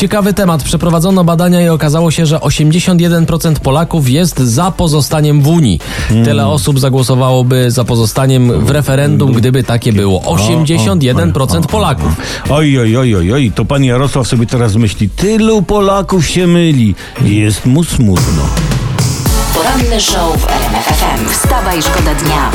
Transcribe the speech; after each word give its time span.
Ciekawy 0.00 0.34
temat. 0.34 0.62
Przeprowadzono 0.62 1.24
badania 1.24 1.62
i 1.62 1.68
okazało 1.68 2.10
się, 2.10 2.26
że 2.26 2.36
81% 2.36 3.54
Polaków 3.54 4.08
jest 4.08 4.38
za 4.38 4.70
pozostaniem 4.70 5.42
w 5.42 5.48
Unii. 5.48 5.80
Tyle 6.24 6.46
osób 6.46 6.80
zagłosowałoby 6.80 7.70
za 7.70 7.84
pozostaniem 7.84 8.64
w 8.64 8.70
referendum, 8.70 9.32
gdyby 9.32 9.64
takie 9.64 9.92
było. 9.92 10.20
81% 10.20 11.66
Polaków. 11.66 12.12
Oj, 12.50 12.78
oj, 12.78 12.96
oj, 12.96 13.16
oj, 13.16 13.32
oj, 13.32 13.52
to 13.54 13.64
pan 13.64 13.84
Jarosław 13.84 14.28
sobie 14.28 14.46
teraz 14.46 14.76
myśli, 14.76 15.08
tylu 15.08 15.62
Polaków 15.62 16.26
się 16.26 16.46
myli. 16.46 16.94
Jest 17.22 17.66
mu 17.66 17.84
smutno. 17.84 18.42
Poranny 19.54 20.00
show 20.00 20.40
w 20.40 20.48
RMF 20.48 20.84
FM. 20.84 21.28
Wstawaj, 21.28 21.82
szkoda 21.82 22.14
dnia. 22.14 22.50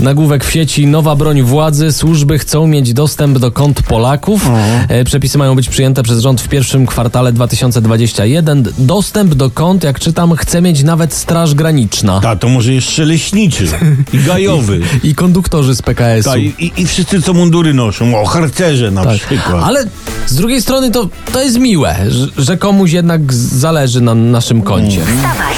Nagłówek 0.00 0.44
w 0.44 0.50
sieci 0.52 0.86
Nowa 0.86 1.16
broń 1.16 1.42
władzy. 1.42 1.92
Służby 1.92 2.38
chcą 2.38 2.66
mieć 2.66 2.92
dostęp 2.92 3.38
do 3.38 3.50
kont 3.52 3.82
Polaków. 3.82 4.50
E, 4.88 5.04
Przepisy 5.04 5.38
mają 5.38 5.54
być 5.54 5.68
przyjęte 5.68 6.02
przez 6.02 6.20
rząd 6.20 6.40
w 6.40 6.48
pierwszym 6.48 6.86
kwartale 6.86 7.32
2021. 7.32 8.64
Dostęp 8.78 9.34
do 9.34 9.50
kont, 9.50 9.84
jak 9.84 10.00
czytam, 10.00 10.36
chce 10.36 10.62
mieć 10.62 10.82
nawet 10.82 11.14
Straż 11.14 11.54
Graniczna. 11.54 12.20
Ta, 12.20 12.36
to 12.36 12.48
może 12.48 12.72
jeszcze 12.72 13.04
leśniczy 13.04 13.66
i 14.12 14.18
gajowy. 14.18 14.80
I 15.04 15.14
konduktorzy 15.14 15.74
z 15.74 15.82
PKS-u. 15.82 16.30
Ta, 16.30 16.36
i, 16.36 16.54
i- 16.58 16.72
I 16.76 16.86
wszyscy, 16.86 17.22
co 17.22 17.32
mundury 17.34 17.74
noszą, 17.74 18.20
o 18.20 18.26
harcerze 18.26 18.90
na 18.90 19.04
Tak. 19.04 19.16
przykład. 19.18 19.64
Ale 19.64 19.84
z 20.26 20.34
drugiej 20.36 20.62
strony 20.62 20.90
to, 20.90 21.08
to 21.32 21.42
jest 21.42 21.58
miłe, 21.58 21.96
że, 22.38 22.56
komuś 22.56 22.92
jednak 22.92 23.32
zależy 23.32 24.00
na 24.00 24.14
naszym 24.14 24.62
koncie. 24.62 25.00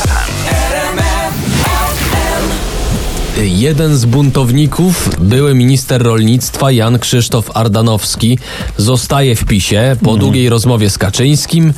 Jeden 3.44 3.96
z 3.96 4.04
buntowników, 4.04 5.10
były 5.18 5.54
minister 5.54 6.02
rolnictwa 6.02 6.72
Jan 6.72 6.98
Krzysztof 6.98 7.50
Ardanowski, 7.56 8.38
zostaje 8.76 9.36
w 9.36 9.44
PiSie 9.44 9.96
po 10.04 10.16
długiej 10.16 10.48
rozmowie 10.48 10.90
z 10.90 10.98
Kaczyńskim. 10.98 11.72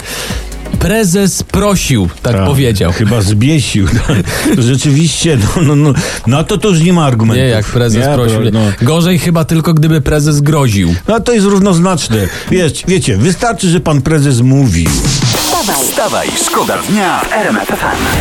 Prezes 0.79 1.43
prosił, 1.43 2.09
tak 2.23 2.37
Ta, 2.37 2.47
powiedział. 2.47 2.93
Chyba 2.93 3.21
zbiesił. 3.21 3.87
Rzeczywiście, 4.59 5.39
no, 5.57 5.63
no, 5.63 5.77
no, 5.77 5.93
na 6.27 6.45
to 6.45 6.59
to 6.59 6.69
już 6.69 6.81
nie 6.81 6.93
ma 6.93 7.05
argumentu. 7.05 7.43
Nie, 7.43 7.49
jak 7.49 7.67
prezes 7.67 8.07
prosił. 8.15 8.41
No, 8.53 8.61
Gorzej 8.83 9.19
chyba 9.19 9.45
tylko 9.45 9.75
gdyby 9.75 10.01
prezes 10.01 10.41
groził. 10.41 10.95
no 11.09 11.21
to 11.21 11.33
jest 11.33 11.47
równoznaczne. 11.47 12.29
Wiesz, 12.51 12.73
wiecie, 12.89 13.17
wystarczy, 13.17 13.69
że 13.69 13.81
pan 13.81 14.03
prezes 14.03 14.41
mówił. 14.41 14.91
Wstawaj, 15.37 15.85
Wstawaj, 15.85 16.29
szkoda 16.47 16.79
dnia 16.89 17.21
w 17.21 17.33
RMF 17.33 17.69
FM. 17.69 18.13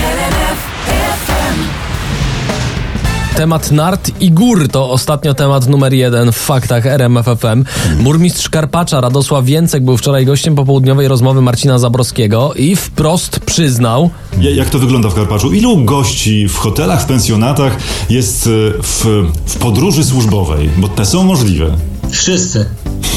Temat 3.35 3.71
nart 3.71 4.11
i 4.19 4.31
gór 4.31 4.67
to 4.67 4.89
ostatnio 4.91 5.33
temat 5.33 5.67
numer 5.67 5.93
jeden 5.93 6.31
w 6.31 6.35
faktach 6.37 6.85
RMFFM. 6.85 7.63
Burmistrz 7.99 8.49
Karpacza 8.49 9.01
Radosław 9.01 9.45
Więcek 9.45 9.83
był 9.85 9.97
wczoraj 9.97 10.25
gościem 10.25 10.55
popołudniowej 10.55 11.07
rozmowy 11.07 11.41
Marcina 11.41 11.79
Zabrowskiego 11.79 12.53
i 12.55 12.75
wprost 12.75 13.39
przyznał, 13.39 14.09
Ja- 14.39 14.49
Jak 14.51 14.69
to 14.69 14.79
wygląda 14.79 15.09
w 15.09 15.13
Karpaczu? 15.15 15.53
Ilu 15.53 15.85
gości 15.85 16.47
w 16.47 16.55
hotelach, 16.57 17.01
w 17.01 17.05
pensjonatach 17.05 17.77
jest 18.09 18.47
e, 18.47 18.49
w, 18.83 19.05
w 19.45 19.55
podróży 19.55 20.03
służbowej? 20.03 20.69
Bo 20.77 20.87
te 20.87 21.05
są 21.05 21.23
możliwe. 21.23 21.77
Wszyscy. 22.09 22.65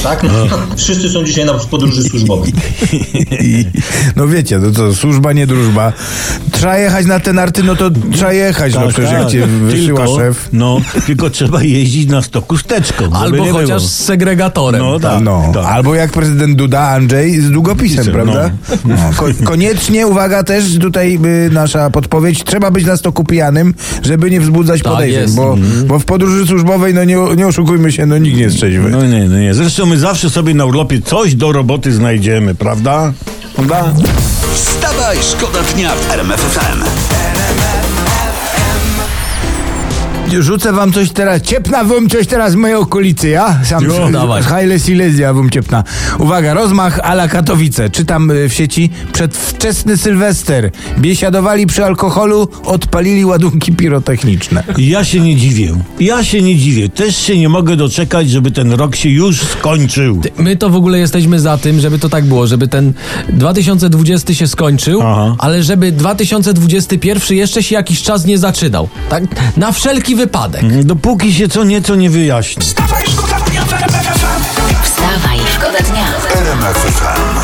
Tak? 0.03 0.27
Wszyscy 0.77 1.09
są 1.09 1.25
dzisiaj 1.25 1.45
na 1.45 1.55
podróży 1.55 2.03
służbowej. 2.03 2.53
No 4.17 4.29
wiecie, 4.29 4.59
no 4.59 4.71
to 4.71 4.95
służba, 4.95 5.33
nie 5.33 5.47
drużba. 5.47 5.93
Trzeba 6.53 6.79
jechać 6.79 7.07
na 7.07 7.21
te 7.21 7.33
narty, 7.33 7.63
no 7.63 7.77
to 7.77 7.91
trzeba 8.13 8.33
jechać, 8.33 8.75
no 8.75 8.89
przecież 8.89 9.13
jak 9.13 9.29
cię 9.29 9.47
wysyła 9.47 9.99
Tak, 10.01 10.07
tylko, 10.09 10.21
szef. 10.21 10.49
No, 10.53 10.81
tylko 11.07 11.31
trzeba 11.31 11.63
jeździć 11.63 12.09
na 12.09 12.23
stoku 12.23 12.59
steczką. 12.59 13.05
albo 13.13 13.45
nie 13.45 13.53
chociaż 13.53 13.67
było. 13.69 13.79
z 13.81 13.93
segregatorem. 13.95 14.81
No 14.83 15.01
tak, 15.01 15.23
No, 15.23 15.51
tak. 15.55 15.65
albo 15.67 15.95
jak 15.95 16.13
prezydent 16.13 16.57
Duda, 16.57 16.81
Andrzej 16.81 17.41
z 17.41 17.51
długopisem, 17.51 17.99
Pisem, 17.99 18.13
prawda? 18.15 18.51
No. 18.85 18.97
Ko- 19.17 19.45
koniecznie, 19.45 20.07
uwaga 20.07 20.43
też, 20.43 20.79
tutaj 20.81 21.19
y, 21.47 21.51
nasza 21.53 21.91
podpowiedź, 21.91 22.45
trzeba 22.45 22.71
być 22.71 22.85
na 22.87 22.97
stoku 22.97 23.25
pijanym, 23.25 23.75
żeby 24.03 24.31
nie 24.31 24.41
wzbudzać 24.41 24.83
Tak 24.83 24.93
podejrzeń, 24.93 25.31
bo, 25.37 25.57
bo 25.87 25.99
w 25.99 26.05
podróży 26.05 26.47
służbowej, 26.47 26.95
no 26.95 27.05
nie, 27.05 27.17
nie 27.37 27.47
oszukujmy 27.47 27.93
się, 27.93 28.07
no 28.07 28.19
nikt 28.19 28.37
nie 28.37 28.43
jest 28.43 28.57
trzeźwy. 28.57 28.91
No 28.91 29.07
nie, 29.07 29.29
no 29.29 29.39
nie. 29.39 29.55
Zresztą 29.55 29.74
my 29.83 29.99
zawsze 29.99 30.31
sobie 30.31 30.55
na 30.55 30.65
urlopie 30.65 31.01
coś 31.03 31.35
do 31.35 31.53
roboty 31.53 31.93
znajdziemy, 31.93 32.55
prawda? 32.55 33.13
Prawda? 33.55 33.93
Wstawaj, 34.55 35.19
szkoda 35.23 35.63
dnia 35.63 35.95
w 35.95 36.11
RMF 36.11 36.41
FM. 36.41 36.85
Rzucę 40.43 40.73
wam 40.73 40.93
coś 40.93 41.11
teraz, 41.11 41.43
ciepna 41.43 41.85
wam 41.85 42.09
coś 42.09 42.27
teraz 42.27 42.53
z 42.53 42.55
mojej 42.55 42.77
okolicy, 42.77 43.29
ja? 43.29 43.59
Sam 43.65 43.85
Jo, 43.85 44.09
dawaj. 44.13 44.43
Haile 44.43 44.81
Silesia 44.81 45.33
wam 45.33 45.51
ciepna. 45.51 45.85
Uwaga, 46.19 46.55
rozmach 46.55 46.99
ala 47.03 47.29
Katowice. 47.29 47.91
Czytam 47.91 48.31
y, 48.31 48.49
w 48.49 48.55
sieci, 48.55 48.91
przedwczesny 49.13 49.97
Sylwester. 49.97 50.71
Biesiadowali 50.99 51.67
przy 51.67 51.85
alkoholu, 51.85 52.49
odpalili 52.65 53.25
ładunki 53.25 53.73
pirotechniczne. 53.73 54.63
Ja 54.79 55.05
się 55.05 55.21
nie 55.21 55.37
dziwię. 55.37 55.75
Ja 56.01 56.25
się 56.25 56.43
nie 56.43 56.57
dziwię. 56.57 56.89
Też 56.89 57.17
się 57.17 57.39
nie 57.39 57.49
mogę 57.49 57.77
doczekać, 57.77 58.31
żeby 58.31 58.51
ten 58.51 58.73
rok 58.73 58.97
się 58.97 59.09
już 59.09 59.41
skończył. 59.41 60.21
My 60.39 60.57
to 60.57 60.71
w 60.71 60.77
ogóle 60.77 60.99
jesteśmy 60.99 61.41
za 61.41 61.59
tym, 61.59 61.81
żeby 61.81 61.99
to 61.99 62.09
tak 62.09 62.25
było, 62.25 62.47
żeby 62.47 62.69
ten 62.69 62.93
2020 63.29 64.35
się 64.35 64.47
skończył, 64.47 65.01
Aha. 65.03 65.37
ale 65.39 65.63
żeby 65.63 65.93
2021 65.93 67.37
jeszcze 67.39 67.63
się 67.63 67.75
jakiś 67.75 68.03
czas 68.03 68.27
nie 68.27 68.39
zaczynał. 68.39 68.89
Tak? 69.09 69.25
Na 69.57 69.73
wszelki 69.73 70.15
wypadek. 70.15 70.24
Dopóki 70.85 71.35
się 71.35 71.49
co 71.49 71.65
nieco 71.65 71.95
nie 71.95 72.11
wyjaśni. 72.11 72.63
Wstawaj, 72.63 73.03
szkoda 73.07 73.41
dnia 73.41 73.65
w 73.65 73.73
RMF 73.73 74.07
FM. 74.07 74.85
wstawaj, 74.85 75.39
szkoda 75.55 75.79
dnia. 75.79 76.05
RMF 76.41 76.77
FM. 76.77 77.35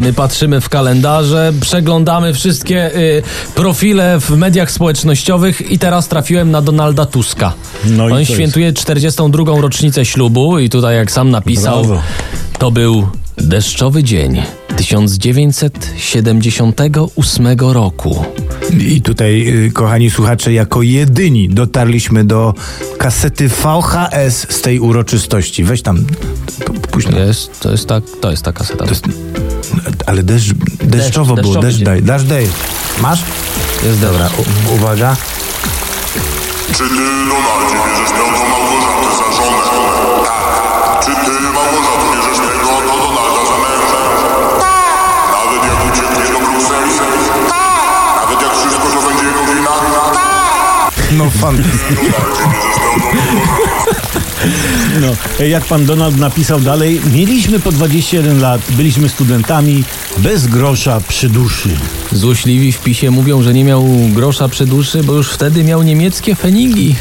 My 0.00 0.12
patrzymy 0.12 0.60
w 0.60 0.68
kalendarze, 0.68 1.52
przeglądamy 1.60 2.34
wszystkie 2.34 2.96
y, 2.96 3.22
profile 3.54 4.20
w 4.20 4.30
mediach 4.30 4.70
społecznościowych 4.70 5.70
i 5.70 5.78
teraz 5.78 6.08
trafiłem 6.08 6.50
na 6.50 6.62
Donalda 6.62 7.06
Tuska. 7.06 7.52
No 7.84 8.04
On 8.04 8.24
świętuje 8.24 8.72
42. 8.72 9.60
rocznicę 9.60 10.04
ślubu 10.04 10.58
i 10.58 10.70
tutaj 10.70 10.96
jak 10.96 11.10
sam 11.10 11.30
napisał, 11.30 11.84
Brawo. 11.84 12.02
to 12.58 12.70
był 12.70 13.08
deszczowy 13.36 14.04
dzień 14.04 14.42
1978 14.76 17.58
roku. 17.60 18.24
I 18.72 19.02
tutaj, 19.02 19.48
y, 19.66 19.70
kochani 19.72 20.10
słuchacze, 20.10 20.52
jako 20.52 20.82
jedyni 20.82 21.48
dotarliśmy 21.48 22.24
do 22.24 22.54
kasety 22.98 23.48
VHS 23.48 24.46
z 24.48 24.60
tej 24.60 24.80
uroczystości. 24.80 25.64
Weź 25.64 25.82
tam, 25.82 26.04
późno. 26.90 27.18
Jest, 27.18 27.60
to 27.60 27.70
jest 27.70 27.88
ta, 27.88 28.00
to 28.20 28.30
jest 28.30 28.42
ta 28.42 28.52
kaseta. 28.52 28.84
To 28.84 28.90
jest, 28.90 29.04
ale 30.06 30.22
deszcz, 30.22 30.52
deszczowo 30.84 31.34
było, 31.34 31.54
deszczowy 31.54 31.66
deszcz 31.66 31.82
daj, 31.82 32.02
dasz 32.02 32.24
daj. 32.24 32.46
Masz? 33.02 33.24
Jest 33.84 34.00
dobra. 34.00 34.30
U, 34.38 34.74
uwaga. 34.74 35.16
Czy 36.72 36.88
ty, 36.88 36.94
Donaldzie, 37.28 37.76
bierzesz 37.86 38.12
pełną 38.12 38.38
Małgorzatę 38.48 39.10
za 39.18 39.36
żonę? 39.36 39.62
Tak. 40.24 41.04
Czy 41.04 41.10
ty, 41.10 41.30
Małgorzato, 41.40 42.17
Tak. 51.40 51.54
No. 55.00 55.08
No, 55.38 55.44
jak 55.44 55.64
pan 55.64 55.86
Donald 55.86 56.16
napisał 56.16 56.60
dalej, 56.60 57.00
mieliśmy 57.12 57.60
po 57.60 57.72
21 57.72 58.40
lat, 58.40 58.60
byliśmy 58.70 59.08
studentami, 59.08 59.84
bez 60.18 60.46
grosza 60.46 61.00
przy 61.08 61.28
duszy. 61.28 61.68
Złośliwi 62.12 62.72
w 62.72 62.78
PiSie 62.78 63.10
mówią, 63.10 63.42
że 63.42 63.54
nie 63.54 63.64
miał 63.64 63.84
grosza 64.08 64.48
przy 64.48 64.66
duszy, 64.66 65.04
bo 65.04 65.12
już 65.12 65.30
wtedy 65.30 65.64
miał 65.64 65.82
niemieckie 65.82 66.34
fenigi. 66.34 66.96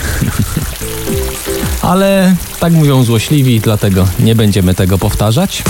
Ale 1.82 2.36
tak 2.60 2.74
mówią 2.74 3.04
złośliwi, 3.04 3.60
dlatego 3.60 4.08
nie 4.20 4.36
będziemy 4.36 4.76
tego 4.76 4.98
powtarzać. 4.98 5.64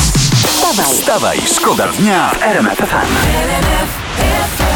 Wstawaj, 0.48 0.86
Wstawaj, 0.86 1.38
szkoda 1.56 1.88
dnia 1.88 2.30
w 2.30 2.44
RMF 2.44 2.78
FM. 2.78 4.67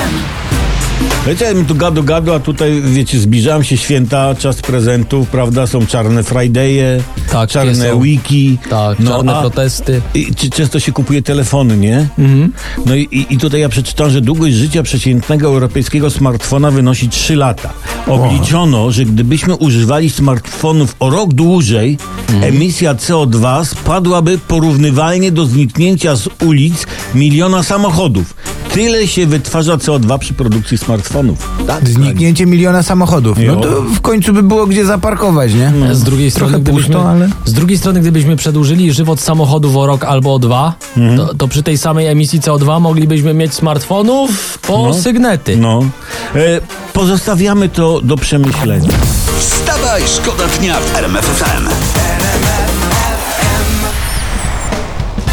Wiecie, 1.27 1.45
ja 1.45 1.53
bym 1.53 1.65
tu 1.65 1.75
gadu 1.75 2.03
gadu, 2.03 2.33
a 2.33 2.39
tutaj, 2.39 2.81
wiecie, 2.85 3.19
zbliżają 3.19 3.63
się 3.63 3.77
święta, 3.77 4.35
czas 4.35 4.55
prezentów, 4.61 5.27
prawda? 5.29 5.67
Są 5.67 5.85
czarne 5.85 6.23
Friday'e, 6.23 7.01
Tak, 7.31 7.49
czarne 7.49 7.75
są. 7.91 8.01
wiki. 8.01 8.57
Tak, 8.69 8.99
No, 8.99 9.11
czarne 9.11 9.33
protesty. 9.41 10.01
I 10.13 10.35
czy- 10.35 10.49
często 10.49 10.79
się 10.79 10.91
kupuje 10.91 11.21
telefony, 11.21 11.77
nie? 11.77 12.07
No 12.85 12.95
i, 12.95 13.25
i, 13.29 13.37
tutaj 13.37 13.61
ja 13.61 13.69
przeczytałem, 13.69 14.11
że 14.13 14.21
długość 14.21 14.55
życia 14.55 14.83
przeciętnego 14.83 15.47
europejskiego 15.47 16.09
smartfona 16.09 16.71
wynosi 16.71 17.09
3 17.09 17.35
lata. 17.35 17.69
Obliczono, 18.07 18.91
że 18.91 19.05
gdybyśmy 19.05 19.55
używali 19.55 20.09
smartfonów 20.09 20.95
o 20.99 21.09
rok 21.09 21.33
dłużej, 21.33 21.97
emisja 22.41 22.95
CO2 22.95 23.65
spadłaby 23.65 24.37
porównywalnie 24.47 25.31
do 25.31 25.45
zniknięcia 25.45 26.15
z 26.15 26.29
ulic 26.45 26.87
miliona 27.15 27.63
samochodów. 27.63 28.33
Tyle 28.73 29.07
się 29.07 29.25
wytwarza 29.25 29.75
CO2 29.77 30.19
przy 30.19 30.33
produkcji 30.33 30.77
smartfonów. 30.77 31.49
Tak, 31.67 31.89
Zniknięcie 31.89 32.45
miliona 32.45 32.83
samochodów. 32.83 33.37
No 33.47 33.55
to 33.55 33.81
w 33.81 34.01
końcu 34.01 34.33
by 34.33 34.43
było 34.43 34.67
gdzie 34.67 34.85
zaparkować, 34.85 35.53
nie? 35.53 35.95
Z 35.95 36.03
drugiej 36.03 36.31
strony, 36.31 36.51
Trochę 36.51 36.63
gdybyśmy, 36.63 36.95
pusto, 36.95 37.09
ale... 37.09 37.29
z 37.45 37.53
drugiej 37.53 37.77
strony, 37.77 37.99
gdybyśmy 37.99 38.35
przedłużyli 38.35 38.93
żywot 38.93 39.19
samochodów 39.19 39.75
o 39.77 39.85
rok 39.85 40.05
albo 40.05 40.33
o 40.33 40.39
dwa, 40.39 40.73
to, 41.17 41.33
to 41.33 41.47
przy 41.47 41.63
tej 41.63 41.77
samej 41.77 42.07
emisji 42.07 42.41
CO2 42.41 42.81
moglibyśmy 42.81 43.33
mieć 43.33 43.53
smartfonów 43.53 44.59
po 44.67 44.93
sygnety. 44.93 45.57
No. 45.57 45.81
E, 46.35 46.39
pozostawiamy 46.93 47.69
to 47.69 48.01
do 48.01 48.17
przemyślenia. 48.17 48.89
Wstawaj, 49.39 50.01
szkoda 50.17 50.43
dnia 50.59 50.75
w 50.79 50.97
RMF 50.97 51.43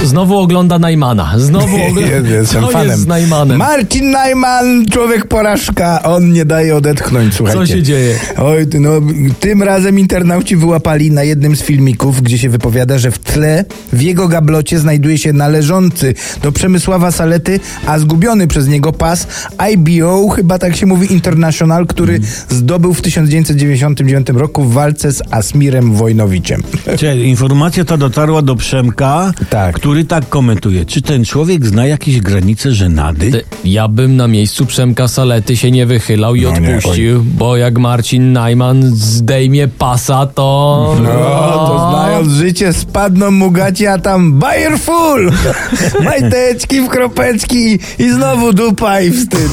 Znowu 0.05 0.39
ogląda 0.39 0.79
Najmana. 0.79 1.33
Znowu 1.37 1.77
ogląda. 1.89 2.01
Jezu, 2.11 2.33
Jestem 2.35 2.63
Co 2.63 2.69
fanem. 2.71 2.89
jest 2.89 3.01
z 3.01 3.07
Najmanem? 3.07 3.57
Marcin 3.59 4.11
Najman, 4.11 4.87
człowiek 4.91 5.27
porażka, 5.29 6.03
on 6.03 6.33
nie 6.33 6.45
daje 6.45 6.77
odetchnąć, 6.77 7.35
słuchajcie. 7.35 7.61
Co 7.61 7.67
się 7.67 7.83
dzieje? 7.83 8.19
Oj, 8.37 8.67
no, 8.81 8.91
tym 9.41 9.63
razem 9.63 9.99
internauci 9.99 10.57
wyłapali 10.57 11.11
na 11.11 11.23
jednym 11.23 11.57
z 11.57 11.63
filmików, 11.63 12.23
gdzie 12.23 12.39
się 12.39 12.49
wypowiada, 12.49 12.99
że 12.99 13.11
w 13.11 13.19
tle 13.19 13.65
w 13.93 14.01
jego 14.03 14.29
gablocie 14.29 14.79
znajduje 14.79 15.19
się 15.19 15.33
należący 15.33 16.15
do 16.43 16.53
Przemysława 16.53 17.11
Salety, 17.11 17.61
a 17.87 17.99
zgubiony 17.99 18.47
przez 18.47 18.69
niego 18.69 18.93
pas 18.93 19.27
IBO, 19.59 20.29
chyba 20.29 20.59
tak 20.59 20.77
się 20.77 20.87
mówi, 20.87 21.13
International, 21.13 21.87
który 21.87 22.15
Mm. 22.15 22.29
zdobył 22.49 22.95
w 22.95 23.03
1999 23.03 24.29
roku 24.31 24.65
w 24.65 24.73
walce 24.73 25.13
z 25.13 25.23
Asmirem 25.31 25.93
Wojnowiczem. 25.95 26.63
Cześć, 26.99 27.23
informacja 27.25 27.85
ta 27.85 27.97
dotarła 27.97 28.43
do 28.43 28.57
Przemka, 28.57 29.33
Tak. 29.51 29.75
który 29.75 29.98
tak 30.05 30.29
komentuje. 30.29 30.85
Czy 30.87 31.03
ten 31.03 31.25
człowiek 31.25 31.67
zna 31.67 31.87
jakieś 31.87 32.21
granice 32.21 32.73
żenady? 32.73 33.31
Ty, 33.33 33.45
Ja 33.65 33.89
bym 33.89 34.17
na 34.17 34.29
miejscu 34.29 34.67
Przemka 34.67 35.09
Salety 35.09 35.57
się 35.57 35.71
nie 35.71 35.87
wychylał 35.87 36.35
i 36.35 36.43
No 36.43 36.59
nie, 36.59 36.77
odpuścił, 36.77 37.25
bo 37.25 37.57
jak 37.57 37.79
Marcin 37.79 38.33
Najman 38.33 38.83
zdejmie 38.95 39.69
pasa, 39.69 40.27
to... 40.27 40.97
No, 41.03 41.09
to 41.69 41.89
znając 41.91 42.33
życie, 42.33 42.73
spadną 42.73 43.31
mu 43.31 43.51
gaci, 43.51 43.87
a 43.87 43.99
tam 43.99 44.33
Bayer 44.33 44.79
full! 44.79 45.33
Majteczki 46.05 46.81
w 46.81 46.89
kropeczki 46.89 47.79
i 47.99 48.11
znowu 48.13 48.53
dupa 48.53 49.01
i 49.01 49.11
wstyd. 49.11 49.53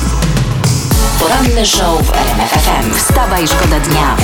Poranny 1.19 1.65
show 1.65 2.01
w 2.07 2.13
RMF 2.13 2.51
FM. 2.51 2.93
Wstawaj, 2.97 3.47
szkoda 3.47 3.79
dnia. 3.79 4.17